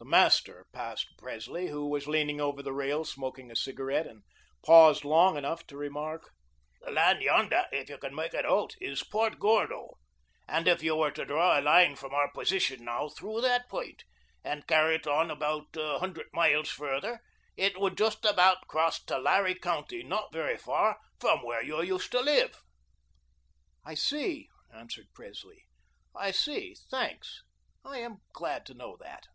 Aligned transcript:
The 0.00 0.10
master 0.10 0.66
passed 0.70 1.08
Presley, 1.16 1.68
who 1.68 1.88
was 1.88 2.06
leaning 2.06 2.38
over 2.38 2.62
the 2.62 2.74
rail 2.74 3.06
smoking 3.06 3.50
a 3.50 3.56
cigarette, 3.56 4.06
and 4.06 4.22
paused 4.62 5.02
long 5.02 5.38
enough 5.38 5.66
to 5.68 5.78
remark: 5.78 6.30
"The 6.82 6.90
land 6.90 7.22
yonder, 7.22 7.64
if 7.72 7.88
you 7.88 7.96
can 7.96 8.14
make 8.14 8.34
it 8.34 8.44
out, 8.44 8.74
is 8.82 9.02
Point 9.02 9.38
Gordo, 9.38 9.92
and 10.46 10.68
if 10.68 10.82
you 10.82 10.94
were 10.96 11.10
to 11.12 11.24
draw 11.24 11.58
a 11.58 11.62
line 11.62 11.96
from 11.96 12.12
our 12.12 12.30
position 12.32 12.84
now 12.84 13.08
through 13.08 13.40
that 13.40 13.66
point 13.70 14.04
and 14.44 14.66
carry 14.66 14.96
it 14.96 15.06
on 15.06 15.30
about 15.30 15.74
a 15.74 15.98
hundred 15.98 16.26
miles 16.34 16.68
further, 16.68 17.20
it 17.56 17.80
would 17.80 17.96
just 17.96 18.26
about 18.26 18.68
cross 18.68 19.02
Tulare 19.02 19.54
County 19.54 20.02
not 20.02 20.30
very 20.30 20.58
far 20.58 20.98
from 21.18 21.42
where 21.42 21.62
you 21.62 21.80
used 21.82 22.12
to 22.12 22.20
live." 22.20 22.60
"I 23.86 23.94
see," 23.94 24.50
answered 24.72 25.08
Presley, 25.14 25.64
"I 26.14 26.30
see. 26.30 26.76
Thanks. 26.90 27.40
I 27.86 28.00
am 28.00 28.18
glad 28.34 28.66
to 28.66 28.74
know 28.74 28.98
that." 29.00 29.28